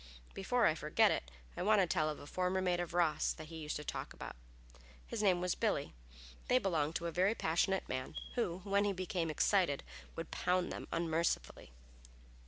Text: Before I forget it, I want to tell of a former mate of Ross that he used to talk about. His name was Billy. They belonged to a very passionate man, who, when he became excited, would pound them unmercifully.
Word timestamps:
Before 0.33 0.65
I 0.65 0.73
forget 0.73 1.11
it, 1.11 1.29
I 1.55 1.61
want 1.61 1.79
to 1.79 1.85
tell 1.85 2.09
of 2.09 2.19
a 2.19 2.25
former 2.25 2.59
mate 2.59 2.79
of 2.79 2.95
Ross 2.95 3.33
that 3.33 3.49
he 3.49 3.57
used 3.57 3.75
to 3.75 3.83
talk 3.83 4.13
about. 4.13 4.35
His 5.05 5.21
name 5.21 5.41
was 5.41 5.53
Billy. 5.53 5.93
They 6.47 6.57
belonged 6.57 6.95
to 6.95 7.05
a 7.05 7.11
very 7.11 7.35
passionate 7.35 7.87
man, 7.87 8.15
who, 8.33 8.61
when 8.63 8.83
he 8.83 8.93
became 8.93 9.29
excited, 9.29 9.83
would 10.15 10.31
pound 10.31 10.71
them 10.71 10.87
unmercifully. 10.91 11.71